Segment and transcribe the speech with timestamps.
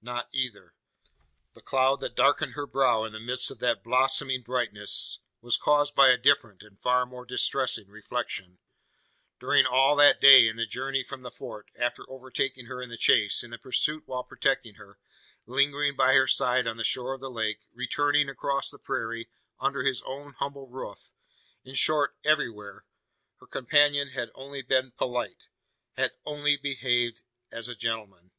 [0.00, 0.74] Not either.
[1.52, 5.94] The cloud that darkened her brow in the midst of that blossoming brightness, was caused
[5.94, 8.58] by a different, and far more distressing, reflection.
[9.38, 12.96] During all that day, in the journey from the fort, after overtaking her in the
[12.96, 14.98] chase, in the pursuit while protecting her,
[15.44, 19.28] lingering by her side on the shore of the lake, returning across the prairie,
[19.60, 21.12] under his own humble roof
[21.64, 22.86] in short everywhere
[23.40, 25.48] her companion had only been polite
[25.98, 28.30] had only behaved as a gentleman!